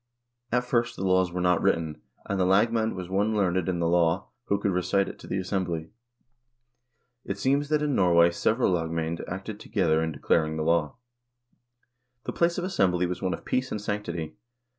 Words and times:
At 0.51 0.63
first 0.63 0.95
the 0.95 1.03
laws 1.05 1.31
were 1.31 1.39
not 1.41 1.61
written, 1.61 2.01
and 2.25 2.39
the 2.39 2.45
lagmand 2.45 2.95
was 2.95 3.07
one 3.07 3.35
learned 3.35 3.69
in 3.69 3.77
the 3.79 3.87
law, 3.87 4.29
who 4.45 4.57
could 4.59 4.71
recite 4.71 5.07
it 5.07 5.19
to 5.19 5.27
the 5.27 5.37
assembly. 5.37 5.91
It 7.23 7.37
seems 7.37 7.69
that 7.69 7.83
in 7.83 7.93
Nor 7.93 8.15
way 8.15 8.31
several 8.31 8.71
lagmand 8.73 9.23
acted 9.29 9.59
together 9.59 10.01
in 10.01 10.11
declaring 10.11 10.57
the 10.57 10.63
law. 10.63 10.95
The 12.23 12.33
place 12.33 12.57
of 12.57 12.63
assembly 12.63 13.05
was 13.05 13.21
one 13.21 13.35
of 13.35 13.45
peace 13.45 13.69
and 13.71 13.79
sanctity. 13.79 14.33